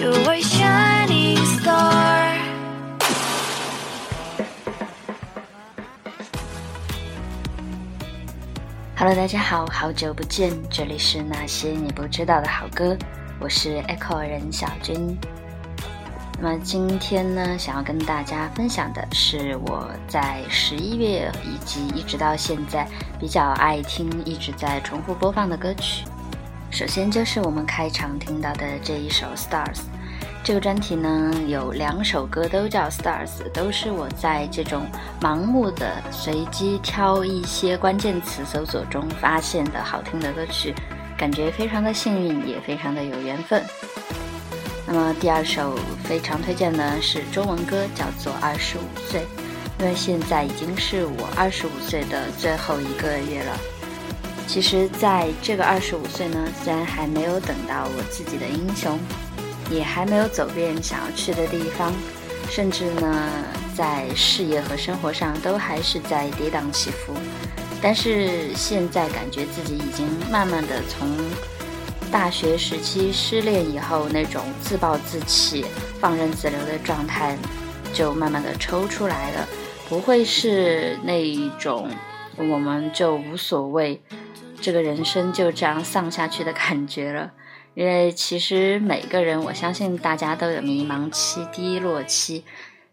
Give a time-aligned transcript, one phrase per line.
[0.00, 2.34] You r e a shining star.
[8.96, 12.98] Hello 大家好，好久不见，这里是那些你不知道的好歌，
[13.38, 15.16] 我是 Echo 人小军。
[16.38, 22.86] 那么今天呢，想要跟大家分享的是我在十一月以及一直到现在
[23.18, 26.04] 比较爱听、一直在重复播放的歌曲。
[26.70, 29.64] 首先就是我们开场听到的这一首《Stars》。
[30.44, 34.82] 这个专题呢，有两首歌都叫《Stars》，都是我在这种
[35.22, 40.74] 盲目的随机挑一些关键词搜索中发现的好听的歌曲，
[41.16, 43.64] 感觉非常的幸运，也非常的有缘分。
[44.88, 49.20] 那么第二首非常推荐呢，是中文歌，叫做《二十五岁》，
[49.80, 53.58] 因为现在已经是我二十五岁的最后一个月了。
[54.46, 58.96] 其实，在这个二十五岁呢，虽然还没有等到我自己的英雄，
[59.72, 61.92] 也还没有走遍想要去的地方，
[62.48, 63.28] 甚至呢，
[63.76, 67.12] 在事业和生活上都还是在跌宕起伏，
[67.82, 71.08] 但是现在感觉自己已经慢慢的从。
[72.12, 75.64] 大学时期失恋以后那种自暴自弃、
[76.00, 77.36] 放任自流的状态，
[77.92, 79.46] 就慢慢的抽出来了，
[79.88, 81.88] 不会是那一种
[82.36, 84.00] 我们就无所谓，
[84.60, 87.32] 这个人生就这样丧下去的感觉了。
[87.74, 92.44] 因为其实每个人，我相信大家都有迷茫期、低落期。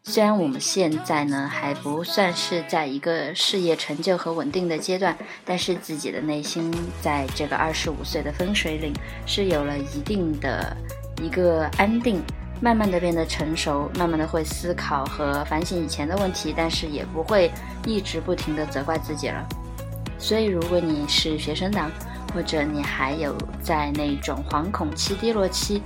[0.05, 6.69] 虽然我们现在呢还不算是在一个事业成就和稳定的阶段，但是自己的内心
[7.01, 8.93] 在这个二十五岁的分水岭
[9.25, 10.75] 是有了一定的
[11.21, 12.21] 一个安定，
[12.61, 17.49] 慢慢的变得成熟，慢慢的会思考和反省以前的问题，但是也不会
[17.85, 19.47] 一直不停的责怪自己了。
[20.19, 21.89] 所以，如果你是学生党，
[22.35, 25.81] 或者你还有在那种惶恐期、低落期。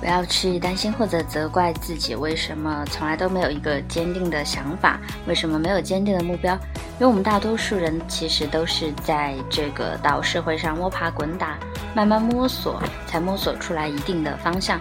[0.00, 6.54] 不要去担心或者责怪自己为什么从来都没有一个坚定的想法，为什么没有坚定的目标？
[6.98, 11.58] 因为我们大多数人其实都是在这个到社会上摸爬滚打，
[11.94, 14.80] 慢慢摸索，才摸索出来一定的方向。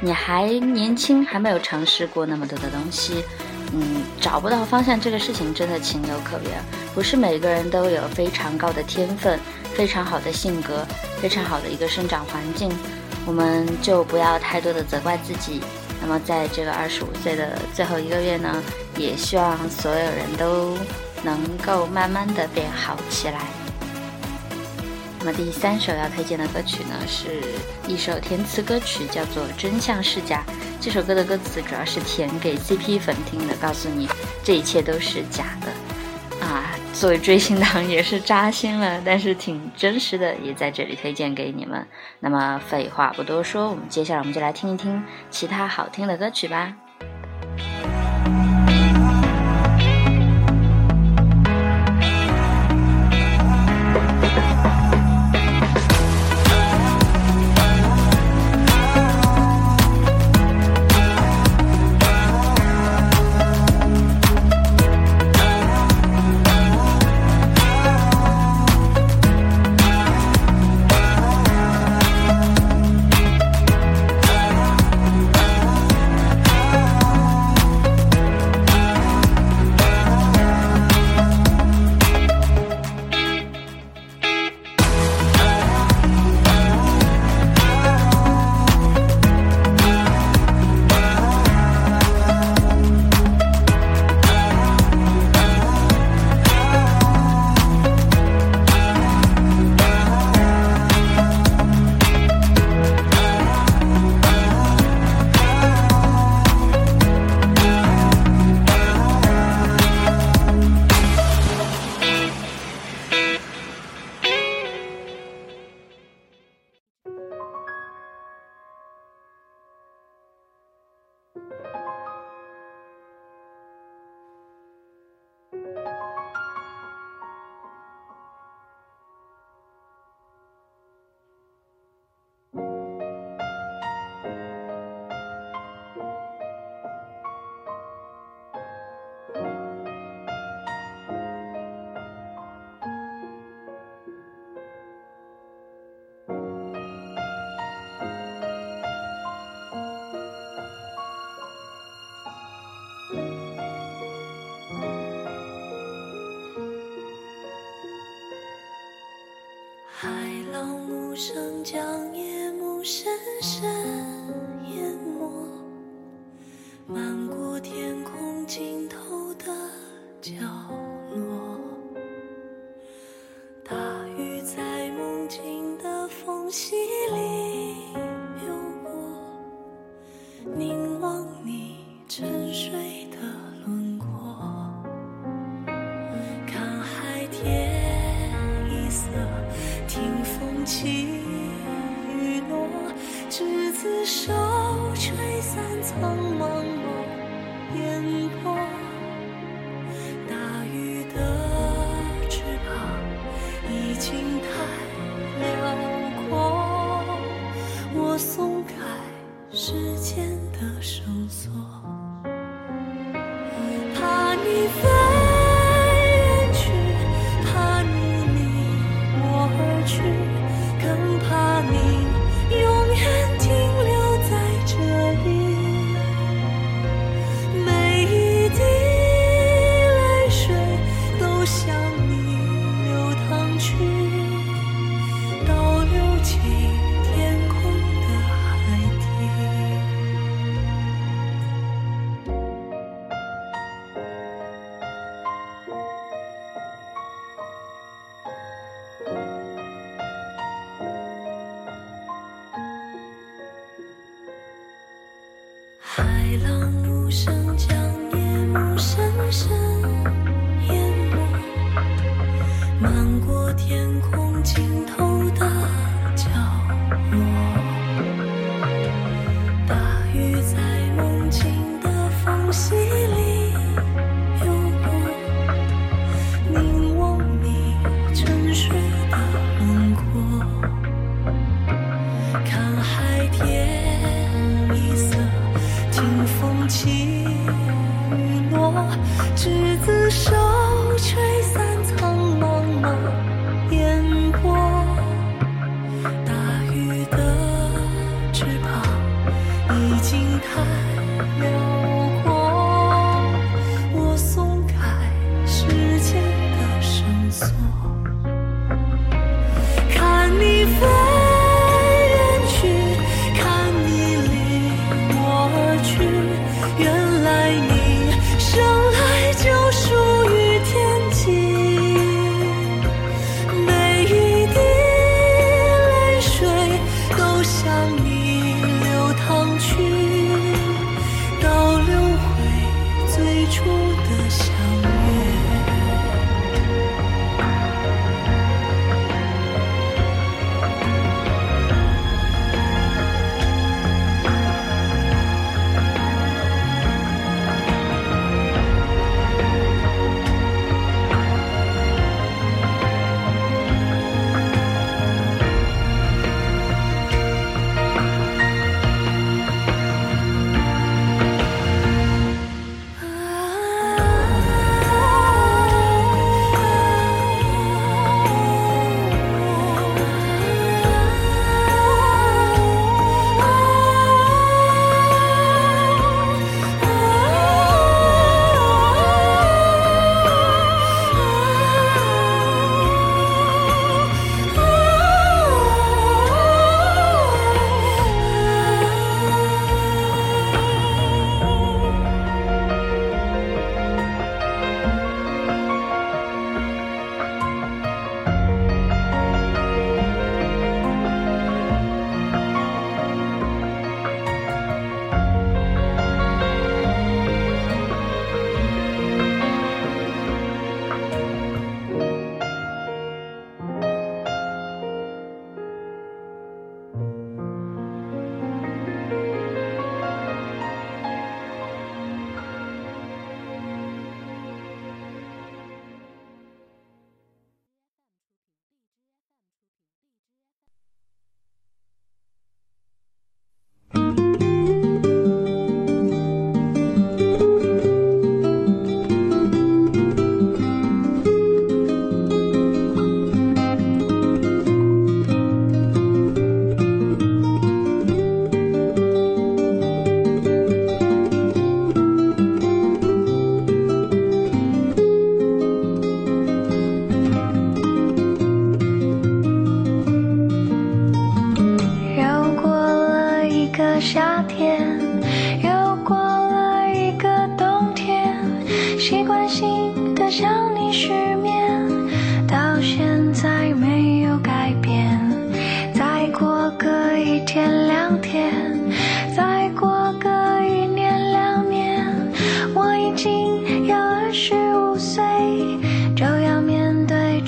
[0.00, 3.24] 你还年轻，还没有尝试过那么多的东西，
[3.72, 6.50] 嗯，找不到方向这个事情真的情有可原，
[6.94, 9.38] 不是每个人都有非常高的天分，
[9.74, 10.86] 非常好的性格，
[11.20, 12.70] 非常好的一个生长环境。
[13.30, 15.60] 我们就不要太多的责怪自己。
[16.02, 18.60] 那么，在这个二十五岁的最后一个月呢，
[18.96, 20.76] 也希望所有人都
[21.22, 23.46] 能够慢慢的变好起来。
[25.20, 27.26] 那么第三首要推荐的歌曲呢，是
[27.86, 30.42] 一首填词歌曲，叫做《真相是假》。
[30.80, 34.08] 这首歌的歌词主要是填给 CP 粉听的，告诉你
[34.42, 35.89] 这一切都是假的。
[36.92, 41.86] 作为追星党也是扎心了，但是挺真实的，也在这里推荐给你们。
[42.18, 46.76] 那么废话不多说，我们接下来我们就来听一听其他好听的歌曲吧。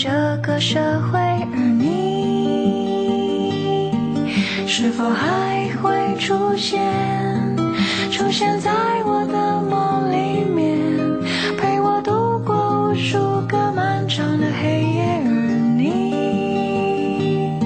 [0.05, 0.11] 这
[0.43, 0.81] 个社
[1.13, 3.93] 会，而你
[4.67, 6.81] 是否还会出现？
[8.11, 8.73] 出现在
[9.07, 10.99] 我的梦里面，
[11.57, 15.23] 陪我度过无数个漫长的黑夜。
[15.25, 15.31] 而
[15.77, 17.61] 你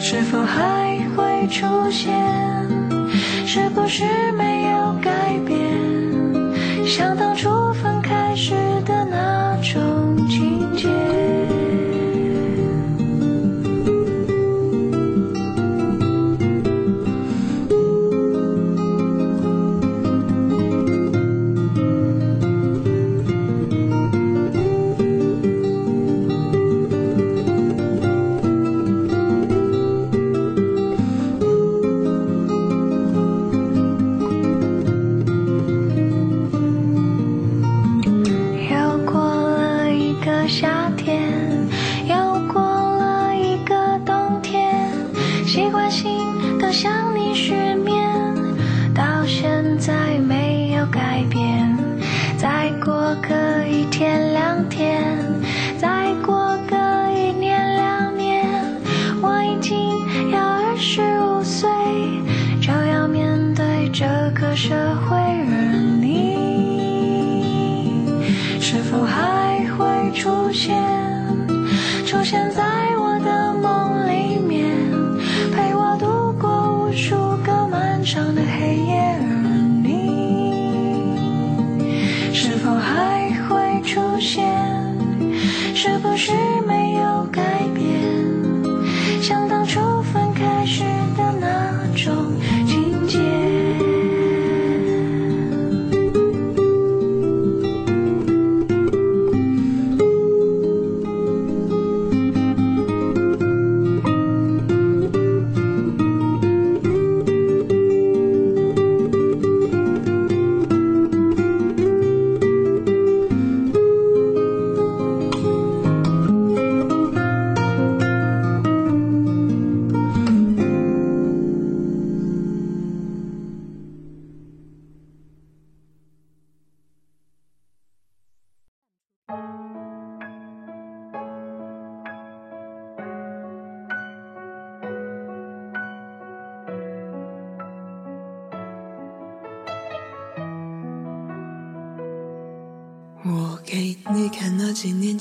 [0.00, 2.14] 是否还会出现？
[3.44, 4.04] 是不是
[4.38, 5.58] 没有改变？
[6.86, 7.55] 像当初。
[72.38, 72.60] 现在
[72.98, 74.70] 我的梦里面，
[75.52, 79.48] 陪我度过无数个漫长的黑夜，而
[79.82, 81.16] 你
[82.34, 84.44] 是否还会出现？
[85.74, 86.45] 是不是？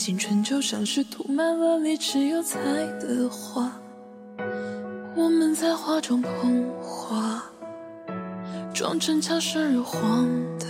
[0.06, 2.60] 青春就像是涂满了丽只有彩
[3.00, 3.72] 的画，
[5.16, 7.44] 我们在画中空画，
[8.72, 10.28] 装成巧舌如簧
[10.60, 10.68] 的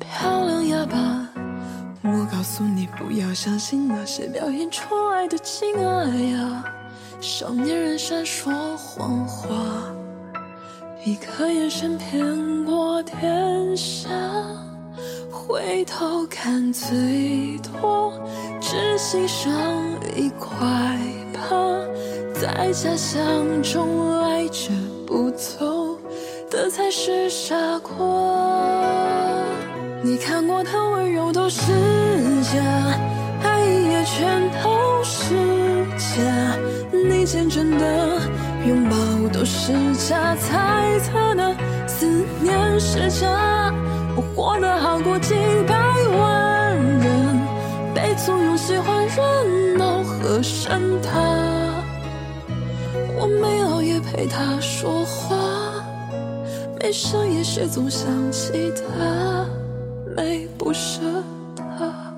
[0.00, 1.28] 漂亮哑巴。
[2.02, 6.64] 我告诉你不要相信那些表演出爱的，亲爱呀，
[7.20, 9.46] 少年人善说谎话，
[11.04, 14.08] 一个眼神骗过天下。
[15.48, 16.86] 回头看，最
[17.72, 18.12] 多
[18.60, 19.50] 只欣赏
[20.14, 20.56] 一块
[21.32, 21.40] 疤，
[22.34, 23.24] 在假象
[23.62, 24.70] 中赖着
[25.06, 25.98] 不走
[26.50, 27.94] 的才是傻瓜。
[30.02, 31.62] 你看过的温柔都是
[32.42, 32.62] 假，
[33.42, 35.32] 爱也全都是
[35.96, 36.20] 假，
[36.92, 38.20] 你见真的
[38.66, 38.96] 拥抱
[39.32, 41.54] 都是假，猜测的
[41.88, 42.06] 思
[42.42, 43.87] 念是假。
[44.38, 45.34] 活得好过几
[45.66, 45.74] 百
[46.16, 47.40] 万人，
[47.92, 51.20] 被簇拥喜欢热闹和神讨。
[53.18, 55.36] 我没熬夜陪他说话，
[56.78, 59.44] 没深夜时总想起他，
[60.16, 61.00] 没不舍
[61.56, 62.14] 他。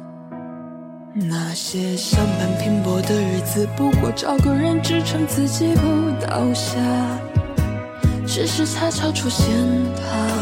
[1.14, 6.76] 那些相伴拼搏的日子，不过找个人支撑自己不倒下，
[8.26, 9.46] 只是恰巧出现
[9.96, 10.39] 他。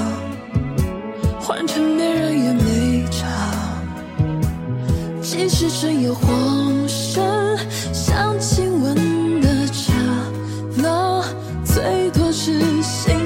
[1.48, 3.26] 换成别人也没差，
[5.22, 7.22] 即使只有黄神，
[7.90, 8.94] 想亲吻
[9.40, 9.94] 的刹
[10.76, 11.24] 那
[11.64, 13.17] 最多是心。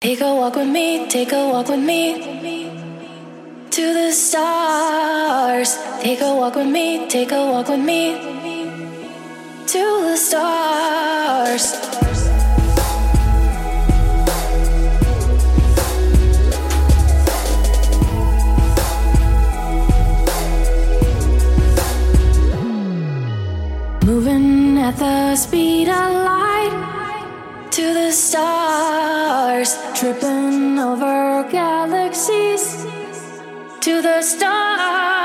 [0.00, 2.53] Take a walk with me, take a walk with me.
[3.74, 5.76] to the stars.
[6.00, 8.14] Take a walk with me, take a walk with me
[9.66, 11.74] to the stars.
[24.04, 32.83] Moving at the speed of light to the stars, tripping over galaxies
[33.84, 35.23] to the stars.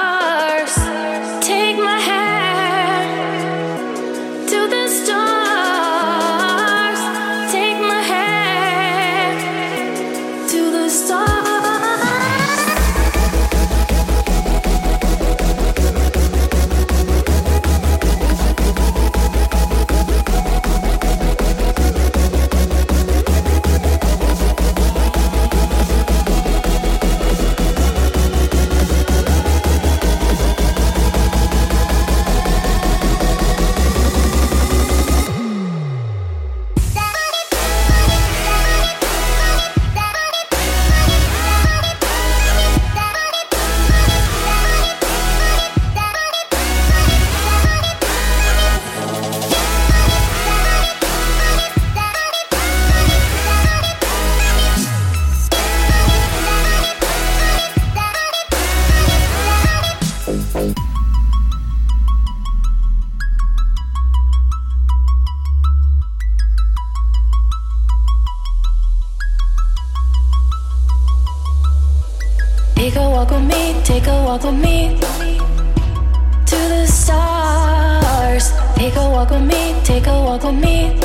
[74.31, 74.95] walk with me
[76.45, 78.45] to the stars.
[78.77, 80.98] Take a walk with me, take a walk with me.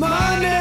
[0.00, 0.59] My name.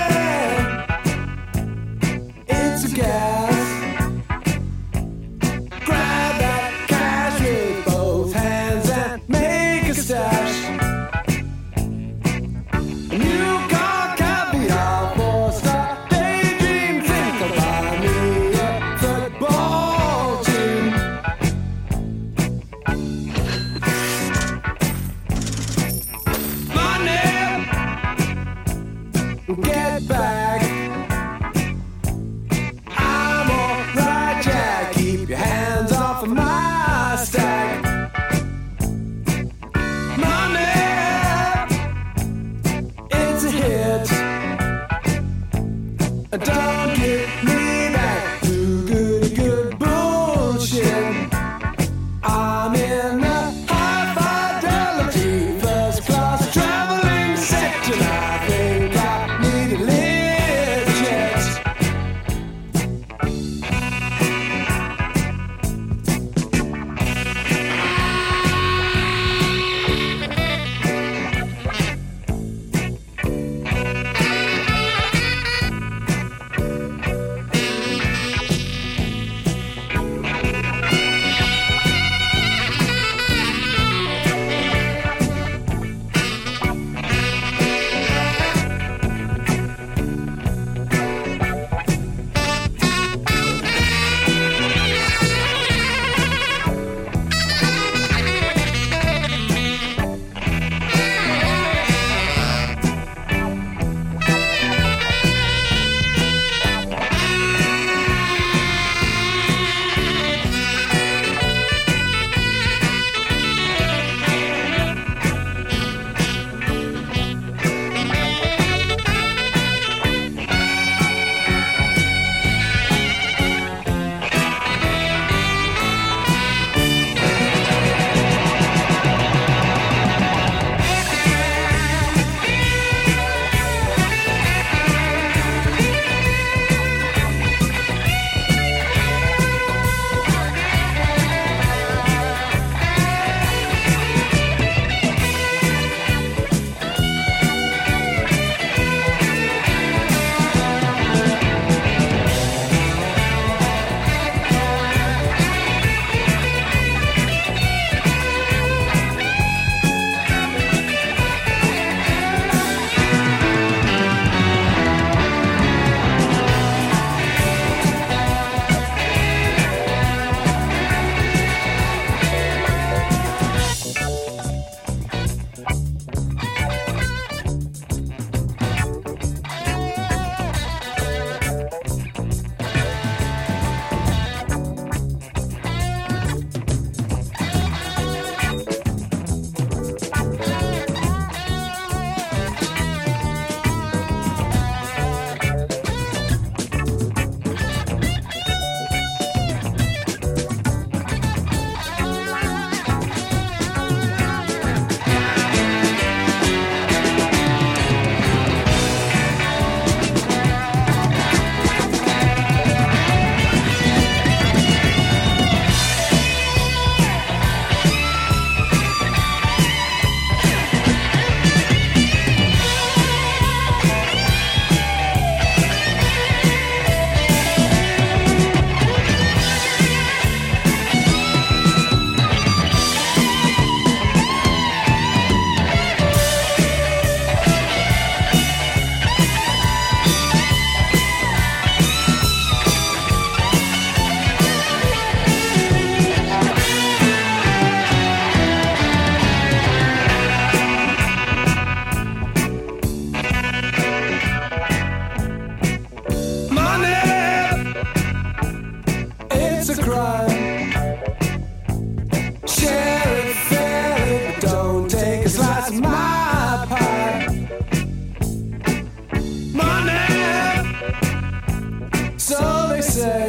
[272.99, 273.28] say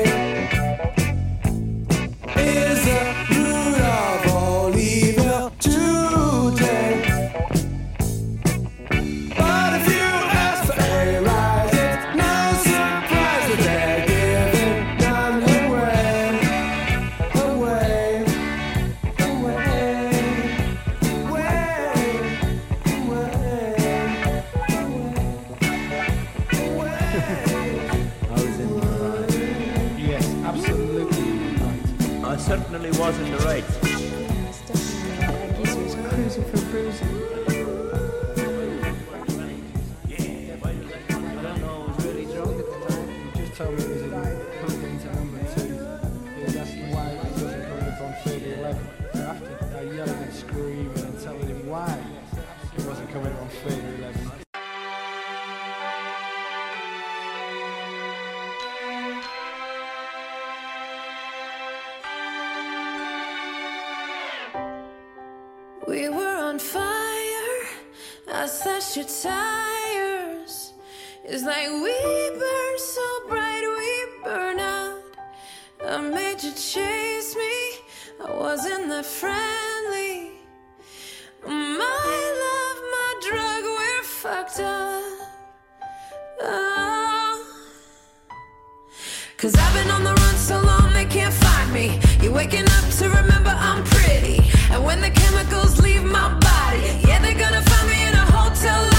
[89.40, 91.98] Cause I've been on the run so long they can't find me.
[92.20, 94.37] You're waking up to remember I'm pretty.
[94.70, 98.89] And when the chemicals leave my body, yeah, they're gonna find me in a hotel.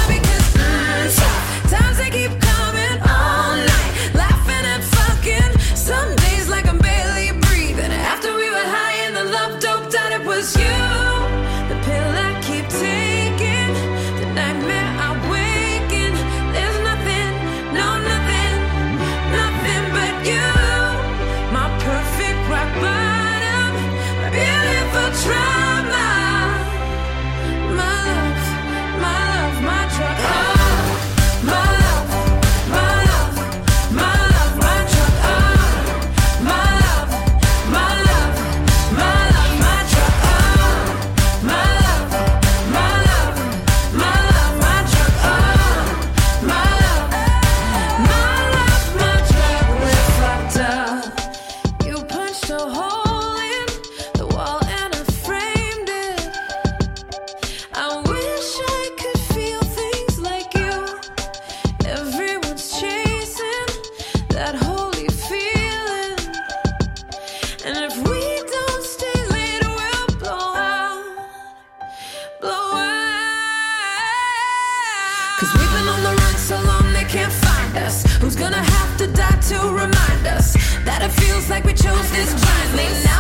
[82.02, 83.11] lose this prize.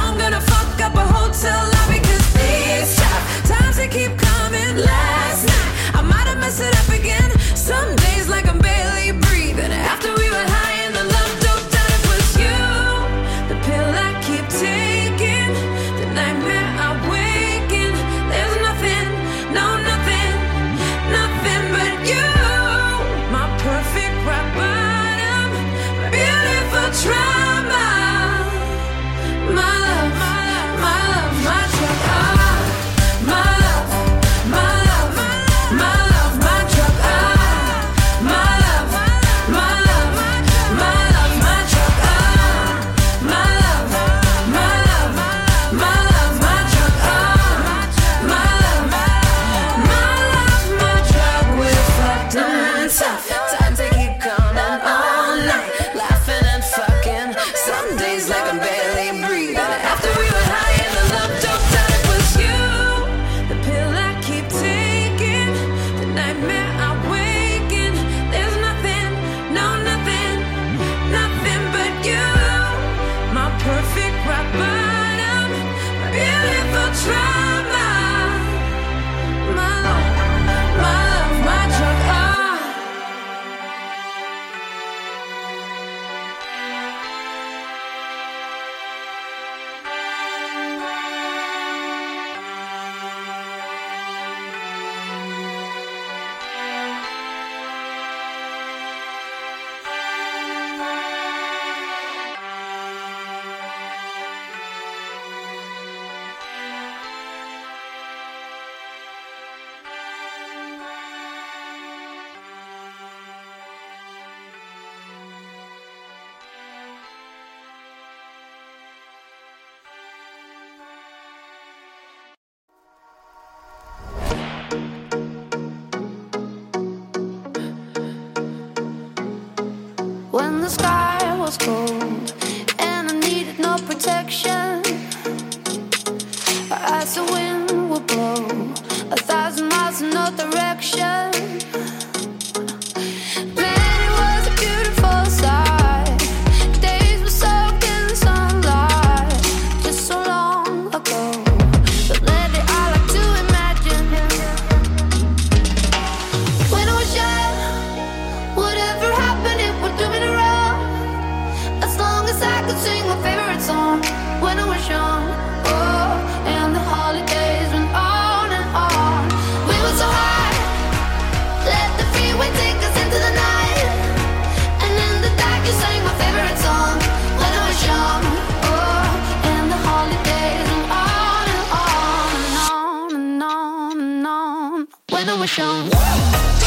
[185.41, 186.60] wish on.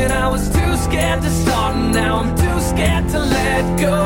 [0.00, 4.00] when I was too scared to start, and now I'm too scared to let go.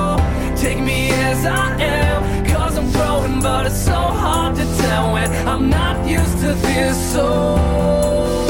[0.56, 5.30] Take me as I am, cause I'm growing, but it's so hard to tell when
[5.46, 6.96] I'm not used to this.
[7.12, 8.43] So.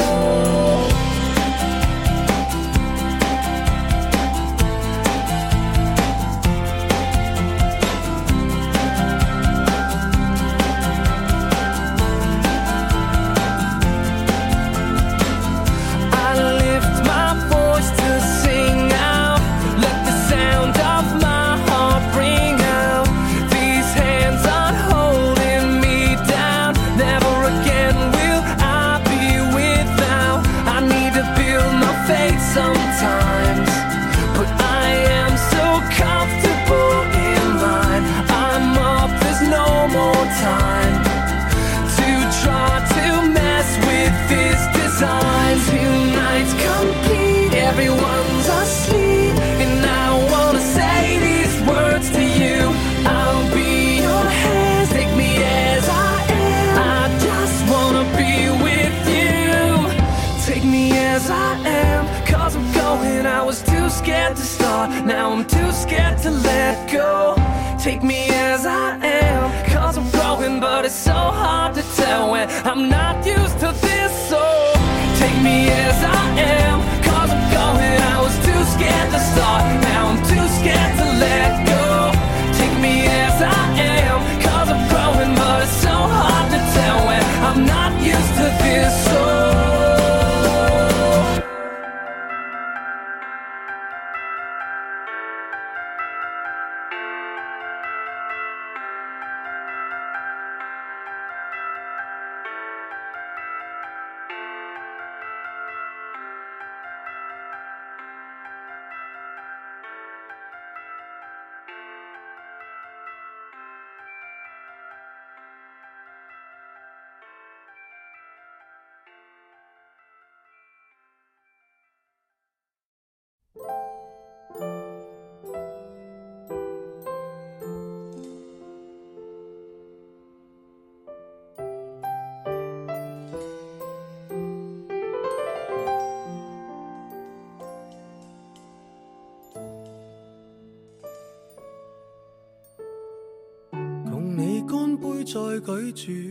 [145.27, 146.29] 再舉住，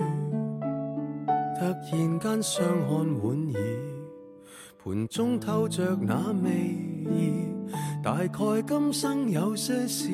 [1.58, 3.62] 突然間相看莞尔，
[4.84, 6.14] 盤中透着那
[6.44, 6.52] 味
[7.12, 7.34] 意，
[8.04, 10.08] 大概今生有些事，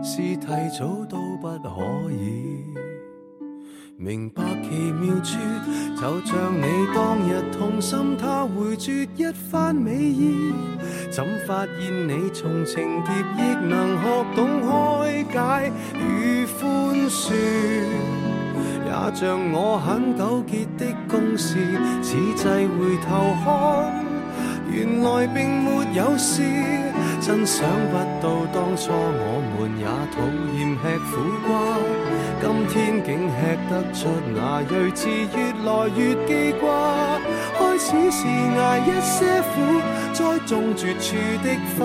[0.00, 0.46] 是提
[0.78, 2.62] 早都不可以
[3.98, 5.38] 明白奇妙處，
[6.00, 10.52] 就像你當日痛心，他回絕一番美意，
[11.10, 16.81] 怎發現你從情劫亦能學懂開解与夫。
[17.12, 17.92] 也
[19.14, 21.56] 像我很纠结的公事，
[22.02, 23.92] 此际回头看，
[24.70, 26.40] 原来并没有事。
[27.20, 30.16] 真想不到当初我们也讨
[30.56, 30.82] 厌吃
[31.12, 31.14] 苦
[31.46, 31.48] 瓜，
[32.40, 33.08] 今天竟
[33.38, 33.40] 吃
[33.70, 34.00] 得出
[34.34, 35.02] 那睿智，
[35.36, 36.64] 越来越记挂。
[37.58, 38.20] 开始是
[38.58, 39.14] 挨一些
[39.52, 39.56] 苦，
[40.14, 41.82] 再种绝处的花。